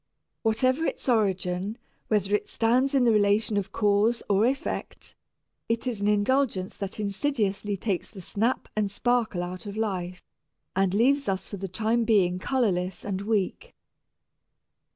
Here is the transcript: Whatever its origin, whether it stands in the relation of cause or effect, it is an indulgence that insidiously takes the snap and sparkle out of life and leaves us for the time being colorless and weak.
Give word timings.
Whatever 0.41 0.87
its 0.87 1.07
origin, 1.07 1.77
whether 2.07 2.33
it 2.33 2.47
stands 2.47 2.95
in 2.95 3.03
the 3.03 3.11
relation 3.11 3.55
of 3.55 3.71
cause 3.71 4.23
or 4.27 4.47
effect, 4.47 5.13
it 5.69 5.85
is 5.85 6.01
an 6.01 6.07
indulgence 6.07 6.75
that 6.77 6.99
insidiously 6.99 7.77
takes 7.77 8.09
the 8.09 8.19
snap 8.19 8.67
and 8.75 8.89
sparkle 8.89 9.43
out 9.43 9.67
of 9.67 9.77
life 9.77 10.23
and 10.75 10.95
leaves 10.95 11.29
us 11.29 11.47
for 11.47 11.57
the 11.57 11.67
time 11.67 12.03
being 12.03 12.39
colorless 12.39 13.05
and 13.05 13.21
weak. 13.21 13.75